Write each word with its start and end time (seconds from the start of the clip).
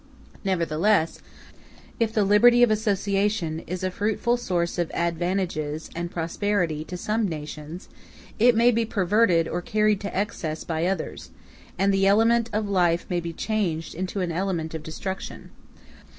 Nevertheless, 0.43 1.21
if 1.99 2.11
the 2.11 2.23
liberty 2.23 2.63
of 2.63 2.71
association 2.71 3.59
is 3.67 3.83
a 3.83 3.91
fruitful 3.91 4.35
source 4.35 4.79
of 4.79 4.89
advantages 4.95 5.91
and 5.95 6.09
prosperity 6.09 6.83
to 6.85 6.97
some 6.97 7.27
nations, 7.27 7.87
it 8.39 8.55
may 8.55 8.71
be 8.71 8.83
perverted 8.83 9.47
or 9.47 9.61
carried 9.61 10.01
to 10.01 10.17
excess 10.17 10.63
by 10.63 10.87
others, 10.87 11.29
and 11.77 11.93
the 11.93 12.07
element 12.07 12.49
of 12.51 12.67
life 12.67 13.05
may 13.11 13.19
be 13.19 13.31
changed 13.31 13.93
into 13.93 14.21
an 14.21 14.31
element 14.31 14.73
of 14.73 14.81
destruction. 14.81 15.51